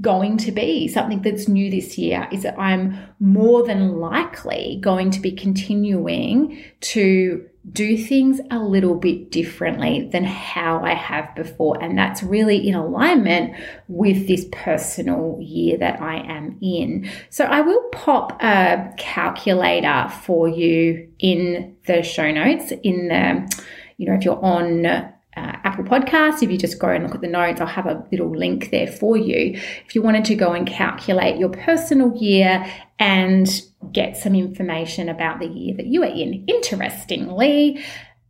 going 0.02 0.38
to 0.38 0.52
be 0.52 0.88
something 0.88 1.22
that's 1.22 1.48
new 1.48 1.70
this 1.70 1.98
year. 1.98 2.28
Is 2.32 2.44
that 2.44 2.60
I'm 2.60 2.98
more 3.20 3.66
than 3.66 4.00
likely 4.00 4.80
going 4.82 5.12
to 5.12 5.20
be 5.20 5.32
continuing 5.32 6.64
to 6.82 7.46
do 7.72 7.98
things 7.98 8.40
a 8.52 8.60
little 8.60 8.96
bit 8.96 9.32
differently 9.32 10.10
than 10.12 10.24
how 10.24 10.84
I 10.84 10.94
have 10.94 11.36
before. 11.36 11.82
And 11.84 11.98
that's 11.98 12.24
really 12.24 12.68
in 12.68 12.74
alignment 12.74 13.54
with 13.88 14.28
this 14.28 14.46
personal 14.52 15.38
year 15.42 15.78
that 15.78 16.02
I 16.02 16.18
am 16.18 16.58
in. 16.62 17.10
So 17.30 17.46
I 17.46 17.62
will 17.62 17.82
pop 17.92 18.42
a 18.42 18.92
calculator 18.98 20.10
for 20.24 20.48
you 20.48 21.10
in 21.20 21.76
the 21.86 22.02
show 22.02 22.32
notes 22.32 22.72
in 22.84 23.10
the, 23.10 23.64
you 23.98 24.08
know, 24.08 24.16
if 24.16 24.24
you're 24.24 24.44
on 24.44 25.14
uh, 25.40 25.58
Apple 25.64 25.86
Podcasts. 25.86 26.44
If 26.44 26.52
you 26.52 26.58
just 26.58 26.80
go 26.80 26.90
and 26.90 27.04
look 27.04 27.16
at 27.16 27.22
the 27.22 27.28
notes, 27.28 27.62
I'll 27.62 27.68
have 27.68 27.86
a 27.86 28.06
little 28.12 28.30
link 28.30 28.72
there 28.72 28.88
for 28.88 29.16
you. 29.18 29.60
If 29.86 29.96
you 29.96 30.02
wanted 30.02 30.26
to 30.26 30.36
go 30.36 30.52
and 30.52 30.68
calculate 30.68 31.38
your 31.38 31.50
personal 31.50 32.16
year 32.16 32.66
and 33.00 33.48
get 33.94 34.18
some 34.18 34.36
information 34.36 35.08
about 35.08 35.40
the 35.40 35.48
year 35.48 35.76
that 35.78 35.86
you 35.86 36.04
are 36.04 36.14
in. 36.14 36.44
Interestingly, 36.48 37.84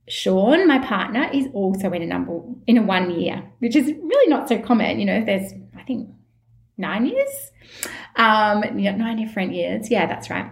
Sean, 0.08 0.68
my 0.68 0.80
partner, 0.80 1.30
is 1.34 1.48
also 1.54 1.92
in 1.92 2.02
a 2.02 2.06
number 2.06 2.42
in 2.68 2.78
a 2.78 2.84
one 2.84 3.20
year, 3.20 3.44
which 3.60 3.76
is 3.76 3.88
really 3.88 4.30
not 4.30 4.48
so 4.48 4.60
common. 4.60 5.00
You 5.00 5.06
know, 5.06 5.26
there's 5.26 5.52
I 5.78 5.84
think 5.84 6.10
nine 6.78 7.06
years, 7.06 7.52
um, 8.16 8.62
nine 8.76 9.18
different 9.18 9.54
years. 9.54 9.90
Yeah, 9.90 10.06
that's 10.06 10.30
right. 10.30 10.52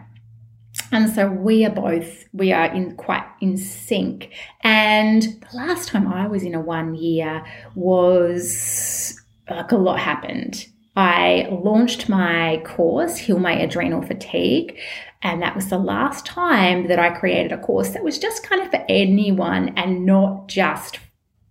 And 0.91 1.10
so 1.10 1.29
we 1.29 1.65
are 1.65 1.72
both, 1.72 2.25
we 2.34 2.51
are 2.51 2.74
in 2.74 2.96
quite 2.96 3.25
in 3.41 3.58
sync. 3.58 4.32
And 4.62 5.24
the 5.24 5.58
last 5.58 5.89
time 5.89 6.08
I 6.08 6.27
was 6.27 6.44
in 6.44 6.56
a 6.56 6.62
one 6.62 6.96
year 6.96 7.46
was 7.75 9.20
like 9.50 9.72
a 9.72 9.77
lot 9.77 10.00
happened. 10.00 10.67
I 10.96 11.48
launched 11.51 12.10
my 12.10 12.62
course, 12.65 13.17
Heal 13.17 13.38
My 13.38 13.53
Adrenal 13.53 14.01
Fatigue. 14.01 14.77
And 15.22 15.41
that 15.41 15.56
was 15.56 15.70
the 15.70 15.77
last 15.77 16.25
time 16.25 16.88
that 16.88 17.00
I 17.00 17.10
created 17.10 17.51
a 17.51 17.58
course 17.58 17.89
that 17.89 18.03
was 18.03 18.17
just 18.17 18.48
kind 18.48 18.62
of 18.62 18.70
for 18.72 18.84
anyone 18.89 19.70
and 19.77 20.06
not 20.06 20.48
just 20.48 21.00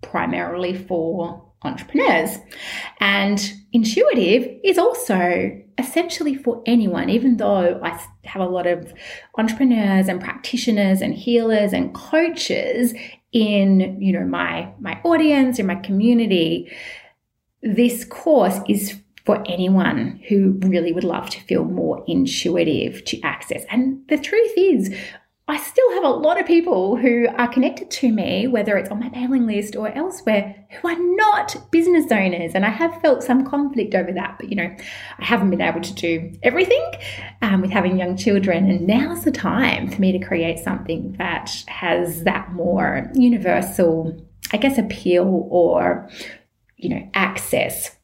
primarily 0.03 0.77
for 0.77 1.46
entrepreneurs. 1.67 2.39
And 3.01 3.53
intuitive 3.73 4.49
is 4.65 4.79
also 4.79 5.63
essentially 5.79 6.35
for 6.35 6.63
anyone, 6.67 7.11
even 7.11 7.37
though 7.37 7.81
I 7.83 8.01
have 8.25 8.43
a 8.43 8.49
lot 8.49 8.67
of 8.67 8.93
entrepreneurs 9.37 10.09
and 10.09 10.21
practitioners 10.21 11.01
and 11.01 11.15
healers 11.15 11.73
and 11.73 11.95
coaches 11.95 12.95
in, 13.33 14.01
you 14.01 14.13
know, 14.13 14.25
my, 14.25 14.73
my 14.81 15.01
audience, 15.05 15.59
in 15.59 15.67
my 15.67 15.75
community, 15.75 16.73
this 17.63 18.05
course 18.05 18.59
is 18.69 18.99
for 19.27 19.43
anyone 19.47 20.21
who 20.29 20.59
really 20.63 20.93
would 20.93 21.05
love 21.05 21.29
to 21.31 21.41
feel 21.43 21.65
more 21.65 22.05
intuitive 22.07 23.05
to 23.05 23.21
access. 23.23 23.65
And 23.69 24.01
the 24.09 24.19
truth 24.19 24.53
is, 24.57 24.95
I 25.49 25.59
still 25.59 25.95
have 25.95 26.03
a 26.03 26.09
lot 26.09 26.41
of 26.41 26.47
people 26.47 26.97
who 26.97 27.29
are 27.37 27.47
connected 27.47 27.89
to 27.93 28.11
me, 28.11 28.49
whether 28.49 28.77
it's 28.77 28.91
on 28.91 28.99
my 28.99 29.09
mailing 29.11 29.47
list 29.47 29.77
or 29.77 29.89
elsewhere, 29.93 30.67
who 30.71 30.89
are 30.89 30.99
not 30.99 31.57
business 31.71 32.11
owners. 32.11 32.57
And 32.57 32.67
I 32.67 32.71
have 32.71 33.01
felt 33.01 33.23
some 33.23 33.47
conflict 33.47 33.95
over 33.95 34.11
that. 34.11 34.39
But, 34.41 34.49
you 34.49 34.57
know, 34.57 34.65
I 35.19 35.25
haven't 35.25 35.51
been 35.51 35.61
able 35.61 35.83
to 35.83 35.95
do 35.95 36.33
everything 36.43 36.85
um, 37.43 37.61
with 37.61 37.71
having 37.71 37.97
young 37.97 38.17
children. 38.17 38.69
And 38.69 38.89
now's 38.89 39.23
the 39.23 39.31
time 39.31 39.89
for 39.89 40.01
me 40.01 40.11
to 40.19 40.27
create 40.27 40.59
something 40.59 41.13
that 41.19 41.63
has 41.69 42.25
that 42.25 42.53
more 42.53 43.09
universal, 43.15 44.21
I 44.53 44.57
guess, 44.57 44.79
appeal 44.79 45.47
or, 45.49 46.11
you 46.77 46.89
know, 46.89 47.09
access. 47.15 47.97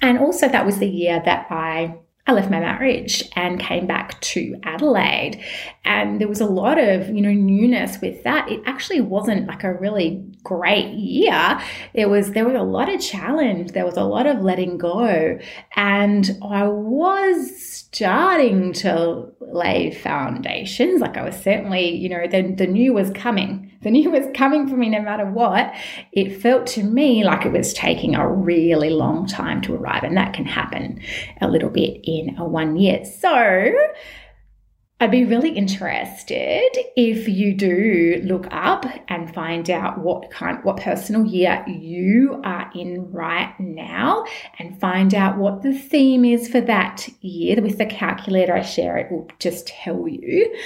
And 0.00 0.18
also, 0.18 0.48
that 0.48 0.64
was 0.64 0.78
the 0.78 0.88
year 0.88 1.20
that 1.24 1.48
I 1.50 1.98
I 2.28 2.32
left 2.32 2.50
my 2.50 2.58
marriage 2.58 3.22
and 3.36 3.60
came 3.60 3.86
back 3.86 4.20
to 4.20 4.56
Adelaide. 4.64 5.44
And 5.84 6.20
there 6.20 6.26
was 6.26 6.40
a 6.40 6.46
lot 6.46 6.76
of, 6.76 7.08
you 7.08 7.20
know, 7.20 7.32
newness 7.32 8.00
with 8.00 8.24
that. 8.24 8.50
It 8.50 8.60
actually 8.66 9.00
wasn't 9.00 9.46
like 9.46 9.62
a 9.62 9.72
really 9.72 10.24
great 10.42 10.92
year. 10.94 11.60
It 11.94 12.08
was 12.08 12.32
there 12.32 12.44
was 12.44 12.56
a 12.56 12.64
lot 12.64 12.92
of 12.92 13.00
challenge. 13.00 13.72
There 13.72 13.84
was 13.84 13.96
a 13.96 14.02
lot 14.02 14.26
of 14.26 14.40
letting 14.42 14.76
go. 14.76 15.38
And 15.76 16.38
I 16.42 16.66
was 16.66 17.62
starting 17.62 18.72
to 18.74 19.28
lay 19.40 19.92
foundations. 19.92 21.00
Like 21.00 21.16
I 21.16 21.24
was 21.24 21.36
certainly, 21.36 21.94
you 21.94 22.08
know, 22.08 22.26
the, 22.26 22.42
the 22.52 22.66
new 22.66 22.92
was 22.92 23.10
coming. 23.10 23.65
The 23.86 23.92
new 23.92 24.10
was 24.10 24.26
coming 24.34 24.66
for 24.66 24.76
me 24.76 24.88
no 24.88 25.00
matter 25.00 25.24
what. 25.24 25.72
It 26.10 26.42
felt 26.42 26.66
to 26.74 26.82
me 26.82 27.22
like 27.22 27.46
it 27.46 27.52
was 27.52 27.72
taking 27.72 28.16
a 28.16 28.28
really 28.28 28.90
long 28.90 29.28
time 29.28 29.62
to 29.62 29.76
arrive. 29.76 30.02
And 30.02 30.16
that 30.16 30.34
can 30.34 30.44
happen 30.44 30.98
a 31.40 31.46
little 31.46 31.70
bit 31.70 32.00
in 32.02 32.36
a 32.36 32.44
one 32.44 32.74
year. 32.74 33.04
So 33.04 33.72
I'd 34.98 35.10
be 35.10 35.26
really 35.26 35.50
interested 35.50 36.70
if 36.96 37.28
you 37.28 37.54
do 37.54 38.22
look 38.24 38.46
up 38.50 38.86
and 39.08 39.32
find 39.34 39.68
out 39.68 39.98
what 39.98 40.30
kind, 40.30 40.64
what 40.64 40.78
personal 40.78 41.26
year 41.26 41.62
you 41.68 42.40
are 42.42 42.70
in 42.74 43.12
right 43.12 43.54
now 43.60 44.24
and 44.58 44.80
find 44.80 45.14
out 45.14 45.36
what 45.36 45.60
the 45.60 45.78
theme 45.78 46.24
is 46.24 46.48
for 46.48 46.62
that 46.62 47.10
year. 47.20 47.60
With 47.60 47.76
the 47.76 47.84
calculator 47.84 48.54
I 48.54 48.62
share, 48.62 48.96
it 48.96 49.12
will 49.12 49.28
just 49.38 49.66
tell 49.66 50.08
you. 50.08 50.56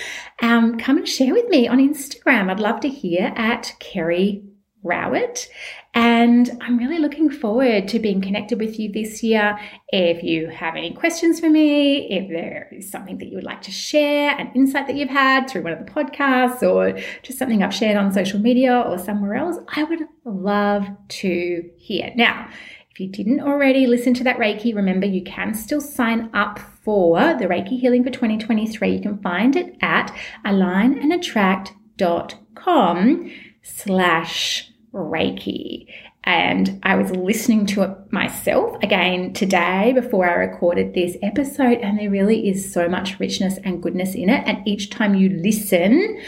Um, 0.40 0.78
come 0.78 0.98
and 0.98 1.08
share 1.08 1.34
with 1.34 1.48
me 1.48 1.66
on 1.66 1.78
Instagram. 1.78 2.50
I'd 2.50 2.60
love 2.60 2.78
to 2.82 2.88
hear 2.88 3.32
at 3.34 3.74
Kerry 3.80 4.44
Rowett. 4.82 5.48
And 5.92 6.56
I'm 6.60 6.78
really 6.78 6.98
looking 6.98 7.30
forward 7.30 7.88
to 7.88 7.98
being 7.98 8.20
connected 8.20 8.60
with 8.60 8.78
you 8.78 8.92
this 8.92 9.22
year. 9.22 9.58
If 9.88 10.22
you 10.22 10.48
have 10.48 10.76
any 10.76 10.92
questions 10.92 11.40
for 11.40 11.50
me, 11.50 12.08
if 12.10 12.28
there 12.28 12.68
is 12.72 12.90
something 12.90 13.18
that 13.18 13.26
you 13.26 13.34
would 13.34 13.44
like 13.44 13.60
to 13.62 13.72
share, 13.72 14.38
an 14.38 14.52
insight 14.54 14.86
that 14.86 14.96
you've 14.96 15.10
had 15.10 15.50
through 15.50 15.62
one 15.62 15.72
of 15.72 15.84
the 15.84 15.90
podcasts, 15.90 16.62
or 16.62 16.96
just 17.22 17.38
something 17.38 17.62
I've 17.62 17.74
shared 17.74 17.96
on 17.96 18.12
social 18.12 18.38
media 18.38 18.80
or 18.80 18.98
somewhere 18.98 19.34
else, 19.34 19.56
I 19.74 19.84
would 19.84 20.00
love 20.24 20.86
to 21.08 21.70
hear. 21.76 22.12
Now, 22.14 22.48
if 22.90 23.00
you 23.00 23.08
didn't 23.08 23.40
already 23.40 23.86
listen 23.86 24.14
to 24.14 24.24
that 24.24 24.38
Reiki, 24.38 24.74
remember 24.74 25.06
you 25.06 25.22
can 25.24 25.54
still 25.54 25.80
sign 25.80 26.30
up 26.34 26.58
for 26.82 27.18
the 27.34 27.46
Reiki 27.46 27.80
Healing 27.80 28.04
for 28.04 28.10
2023, 28.10 28.94
you 28.94 29.00
can 29.00 29.18
find 29.18 29.56
it 29.56 29.76
at 29.80 30.14
alignandattract.com 30.46 33.30
slash 33.62 34.70
Reiki. 34.92 35.86
And 36.24 36.80
I 36.82 36.96
was 36.96 37.12
listening 37.12 37.64
to 37.66 37.82
it 37.82 38.12
myself 38.12 38.76
again 38.82 39.32
today 39.32 39.92
before 39.94 40.28
I 40.28 40.34
recorded 40.34 40.92
this 40.92 41.16
episode, 41.22 41.78
and 41.78 41.98
there 41.98 42.10
really 42.10 42.46
is 42.48 42.72
so 42.72 42.88
much 42.88 43.18
richness 43.18 43.58
and 43.64 43.82
goodness 43.82 44.14
in 44.14 44.28
it. 44.28 44.46
And 44.46 44.58
each 44.68 44.90
time 44.90 45.14
you 45.14 45.30
listen, 45.30 46.20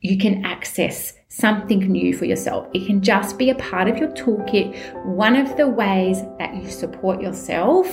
you 0.00 0.18
can 0.18 0.44
access 0.44 1.14
something 1.28 1.80
new 1.80 2.14
for 2.14 2.26
yourself. 2.26 2.68
It 2.74 2.86
can 2.86 3.00
just 3.02 3.38
be 3.38 3.48
a 3.50 3.54
part 3.54 3.88
of 3.88 3.96
your 3.96 4.10
toolkit, 4.10 5.06
one 5.06 5.36
of 5.36 5.56
the 5.56 5.68
ways 5.68 6.22
that 6.38 6.54
you 6.54 6.70
support 6.70 7.22
yourself 7.22 7.88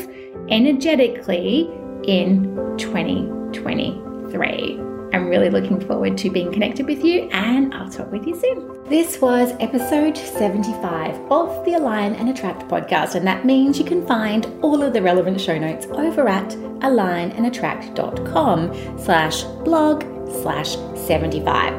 energetically 0.49 1.69
in 2.03 2.75
2023. 2.77 4.96
I'm 5.13 5.27
really 5.27 5.49
looking 5.49 5.79
forward 5.79 6.17
to 6.19 6.29
being 6.29 6.51
connected 6.51 6.85
with 6.85 7.03
you, 7.03 7.29
and 7.31 7.73
I'll 7.73 7.89
talk 7.89 8.11
with 8.11 8.27
you 8.27 8.39
soon. 8.39 8.83
This 8.89 9.19
was 9.21 9.53
episode 9.59 10.17
75 10.17 11.15
of 11.31 11.63
the 11.65 11.73
Align 11.75 12.13
and 12.15 12.29
Attract 12.29 12.67
podcast, 12.67 13.15
and 13.15 13.25
that 13.25 13.45
means 13.45 13.79
you 13.79 13.85
can 13.85 14.05
find 14.05 14.45
all 14.61 14.83
of 14.83 14.91
the 14.93 15.01
relevant 15.01 15.39
show 15.39 15.57
notes 15.57 15.85
over 15.87 16.27
at 16.27 16.49
alignandattract.com 16.49 18.99
slash 18.99 19.43
blog 19.43 20.03
slash 20.41 20.75
75. 20.95 21.73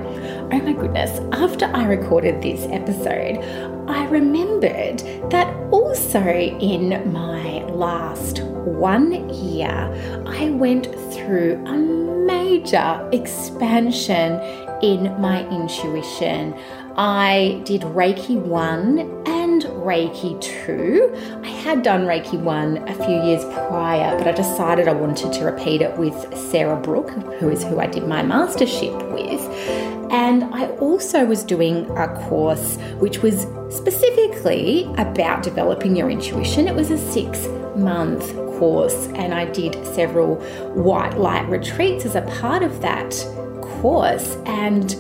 Oh 0.51 0.61
my 0.61 0.73
goodness, 0.73 1.21
after 1.33 1.67
I 1.67 1.85
recorded 1.85 2.41
this 2.43 2.67
episode, 2.71 3.39
I 3.89 4.07
remembered 4.07 5.01
that 5.31 5.55
also 5.71 6.21
in 6.21 7.13
my 7.13 7.63
last 7.65 8.41
one 8.43 9.29
year, 9.29 10.25
I 10.27 10.49
went 10.51 10.87
through 11.13 11.63
a 11.67 11.77
major 12.29 13.09
expansion 13.13 14.39
in 14.83 15.19
my 15.21 15.49
intuition. 15.49 16.55
I 16.97 17.63
did 17.65 17.83
Reiki 17.83 18.37
1 18.37 18.99
and 19.27 19.63
Reiki 19.63 20.39
2. 20.41 21.41
I 21.43 21.49
had 21.49 21.83
done 21.83 22.03
Reiki 22.03 22.39
1 22.39 22.89
a 22.89 22.95
few 23.07 23.23
years 23.23 23.45
prior, 23.45 24.19
but 24.19 24.29
I 24.29 24.33
decided 24.33 24.89
I 24.89 24.93
wanted 24.93 25.33
to 25.33 25.45
repeat 25.45 25.81
it 25.81 25.97
with 25.97 26.37
Sarah 26.51 26.79
Brook, 26.79 27.11
who 27.39 27.49
is 27.49 27.65
who 27.65 27.81
I 27.81 27.87
did 27.87 28.07
my 28.07 28.23
mastership 28.23 28.95
with. 29.13 29.41
And 30.11 30.45
I 30.53 30.69
also 30.81 31.25
was 31.25 31.45
doing 31.45 31.89
a 31.97 32.09
course 32.29 32.77
which 32.99 33.23
was 33.23 33.47
specifically 33.71 34.85
about 34.99 35.43
developing 35.43 35.97
your 35.97 36.11
intuition. 36.11 36.69
It 36.69 36.75
was 36.75 36.91
a 36.91 36.99
six 36.99 37.47
month 37.79 38.35
course, 38.59 39.07
and 39.15 39.33
I 39.35 39.47
did 39.47 39.85
several 39.87 40.37
white 40.75 41.17
light 41.19 41.49
retreats 41.49 42.05
as 42.05 42.15
a 42.15 42.23
part 42.41 42.63
of 42.63 42.81
that 42.83 43.11
course. 43.63 44.37
And 44.47 44.93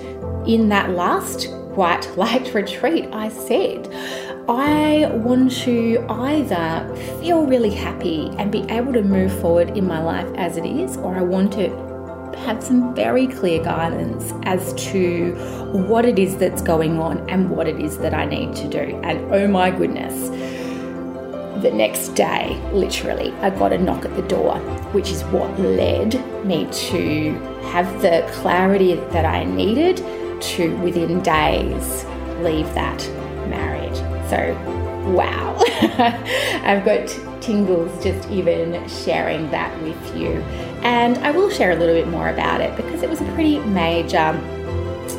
in 0.46 0.68
that 0.68 0.90
last 0.90 1.50
white 1.50 2.16
light 2.16 2.54
retreat, 2.54 3.08
I 3.12 3.28
said, 3.28 3.88
I 4.48 5.10
want 5.12 5.52
to 5.64 6.04
either 6.08 6.96
feel 7.20 7.46
really 7.46 7.70
happy 7.70 8.30
and 8.38 8.50
be 8.50 8.62
able 8.70 8.94
to 8.94 9.02
move 9.02 9.38
forward 9.40 9.76
in 9.76 9.86
my 9.86 10.02
life 10.02 10.28
as 10.36 10.56
it 10.56 10.64
is, 10.64 10.96
or 10.96 11.16
I 11.16 11.20
want 11.20 11.52
to 11.54 11.68
have 12.46 12.62
some 12.62 12.94
very 12.94 13.26
clear 13.26 13.62
guidance 13.62 14.32
as 14.44 14.72
to 14.90 15.34
what 15.72 16.04
it 16.04 16.18
is 16.18 16.36
that's 16.36 16.62
going 16.62 16.98
on 16.98 17.28
and 17.28 17.50
what 17.50 17.68
it 17.68 17.78
is 17.78 17.98
that 17.98 18.14
I 18.14 18.24
need 18.24 18.54
to 18.56 18.68
do. 18.68 18.98
And 19.02 19.32
oh 19.32 19.48
my 19.48 19.70
goodness, 19.70 20.27
the 21.62 21.70
next 21.70 22.10
day, 22.10 22.60
literally, 22.72 23.32
I 23.40 23.50
got 23.50 23.72
a 23.72 23.78
knock 23.78 24.04
at 24.04 24.14
the 24.16 24.22
door, 24.22 24.58
which 24.92 25.10
is 25.10 25.22
what 25.24 25.58
led 25.58 26.14
me 26.44 26.68
to 26.70 27.32
have 27.70 28.00
the 28.02 28.28
clarity 28.32 28.94
that 28.94 29.24
I 29.24 29.44
needed 29.44 29.98
to, 30.40 30.76
within 30.78 31.20
days, 31.22 32.04
leave 32.40 32.72
that 32.74 32.98
marriage. 33.48 33.96
So, 34.30 34.54
wow, 35.12 35.56
I've 36.64 36.84
got 36.84 37.08
tingles 37.40 38.02
just 38.02 38.28
even 38.30 38.86
sharing 38.88 39.50
that 39.50 39.82
with 39.82 40.16
you. 40.16 40.32
And 40.82 41.18
I 41.18 41.30
will 41.30 41.50
share 41.50 41.72
a 41.72 41.76
little 41.76 41.94
bit 41.94 42.08
more 42.08 42.28
about 42.28 42.60
it 42.60 42.76
because 42.76 43.02
it 43.02 43.10
was 43.10 43.20
a 43.20 43.32
pretty 43.32 43.58
major 43.60 44.18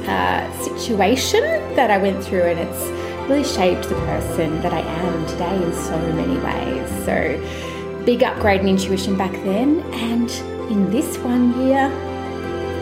uh, 0.07 0.63
situation 0.63 1.41
that 1.75 1.91
I 1.91 1.97
went 1.97 2.23
through, 2.23 2.43
and 2.43 2.59
it's 2.59 2.98
really 3.29 3.43
shaped 3.43 3.87
the 3.87 3.95
person 3.95 4.59
that 4.61 4.73
I 4.73 4.79
am 4.79 5.27
today 5.27 5.55
in 5.55 5.71
so 5.71 5.97
many 6.13 6.35
ways. 6.39 6.89
So, 7.05 8.03
big 8.03 8.23
upgrade 8.23 8.61
in 8.61 8.67
intuition 8.67 9.15
back 9.15 9.31
then, 9.43 9.81
and 9.93 10.29
in 10.71 10.89
this 10.89 11.17
one 11.19 11.61
year, 11.61 11.85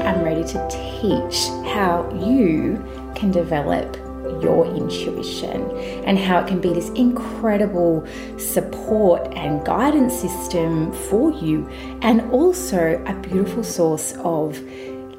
I'm 0.05 0.23
ready 0.23 0.45
to 0.45 0.67
teach 0.69 1.47
how 1.73 2.09
you 2.13 2.81
can 3.13 3.29
develop 3.29 3.97
your 4.41 4.65
intuition 4.67 5.69
and 6.05 6.17
how 6.17 6.39
it 6.39 6.47
can 6.47 6.61
be 6.61 6.73
this 6.73 6.89
incredible 6.91 8.07
support 8.37 9.33
and 9.33 9.65
guidance 9.65 10.13
system 10.13 10.93
for 10.93 11.31
you, 11.31 11.67
and 12.01 12.21
also 12.31 13.03
a 13.05 13.13
beautiful 13.15 13.65
source 13.65 14.13
of 14.19 14.57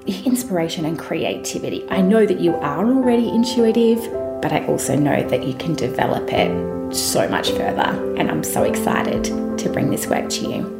inspiration 0.06 0.86
and 0.86 0.98
creativity. 0.98 1.86
I 1.90 2.00
know 2.00 2.24
that 2.24 2.40
you 2.40 2.54
are 2.54 2.86
already 2.86 3.28
intuitive 3.28 4.00
but 4.40 4.52
I 4.52 4.64
also 4.66 4.96
know 4.96 5.26
that 5.28 5.44
you 5.44 5.54
can 5.54 5.74
develop 5.74 6.32
it 6.32 6.94
so 6.94 7.28
much 7.28 7.50
further. 7.50 8.14
And 8.16 8.30
I'm 8.30 8.44
so 8.44 8.64
excited 8.64 9.24
to 9.58 9.68
bring 9.70 9.90
this 9.90 10.06
work 10.06 10.28
to 10.28 10.48
you. 10.48 10.77